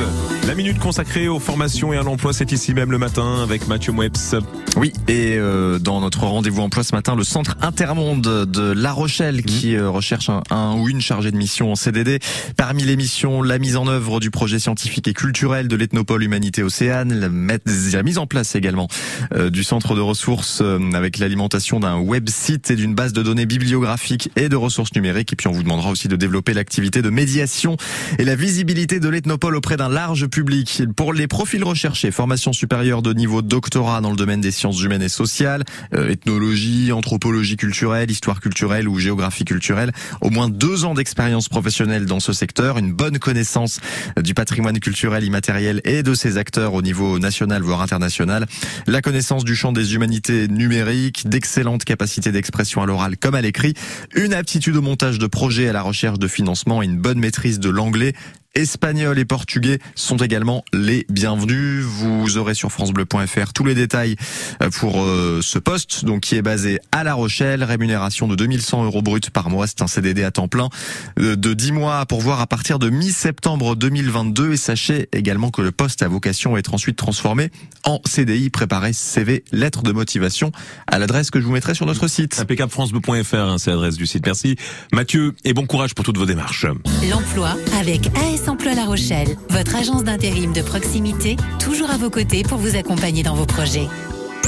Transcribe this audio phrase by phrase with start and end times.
[0.00, 0.39] 对。
[0.46, 4.34] La minute consacrée aux formations et à l'emploi, c'est ici même le matin avec Mathieu Mweps.
[4.76, 9.42] Oui, et euh, dans notre rendez-vous emploi ce matin, le centre Intermonde de La Rochelle
[9.42, 12.20] qui euh, recherche un, un ou une chargée de mission en CDD.
[12.56, 16.62] Parmi les missions, la mise en œuvre du projet scientifique et culturel de l'Ethnopole Humanité
[16.62, 17.30] Océane,
[17.92, 18.88] la mise en place également
[19.34, 23.22] euh, du centre de ressources euh, avec l'alimentation d'un web site et d'une base de
[23.22, 25.32] données bibliographiques et de ressources numériques.
[25.32, 27.76] Et puis on vous demandera aussi de développer l'activité de médiation
[28.18, 30.82] et la visibilité de l'Ethnopole auprès d'un large public.
[30.96, 35.02] Pour les profils recherchés, formation supérieure de niveau doctorat dans le domaine des sciences humaines
[35.02, 40.94] et sociales, euh, ethnologie, anthropologie culturelle, histoire culturelle ou géographie culturelle, au moins deux ans
[40.94, 43.80] d'expérience professionnelle dans ce secteur, une bonne connaissance
[44.16, 48.46] euh, du patrimoine culturel immatériel et de ses acteurs au niveau national voire international,
[48.86, 53.74] la connaissance du champ des humanités numériques, d'excellentes capacités d'expression à l'oral comme à l'écrit,
[54.14, 57.58] une aptitude au montage de projets à la recherche de financement et une bonne maîtrise
[57.58, 58.14] de l'anglais
[58.56, 61.84] Espagnol et portugais sont également les bienvenus.
[61.84, 64.16] Vous aurez sur francebleu.fr tous les détails
[64.60, 68.84] euh, pour euh, ce poste, donc qui est basé à La Rochelle, rémunération de 2100
[68.84, 69.68] euros brut par mois.
[69.68, 70.68] C'est un CDD à temps plein
[71.20, 74.54] euh, de 10 mois pour voir à partir de mi-septembre 2022.
[74.54, 77.50] Et sachez également que le poste a vocation à être ensuite transformé
[77.84, 78.50] en CDI.
[78.50, 80.50] Préparez CV, lettre de motivation
[80.88, 82.40] à l'adresse que je vous mettrai sur notre site.
[82.40, 84.26] Impeccable francebleu.fr, hein, c'est l'adresse du site.
[84.26, 84.56] Merci
[84.92, 86.66] Mathieu et bon courage pour toutes vos démarches.
[87.08, 92.42] L'emploi avec AS Emploi La Rochelle, votre agence d'intérim de proximité, toujours à vos côtés
[92.42, 93.88] pour vous accompagner dans vos projets.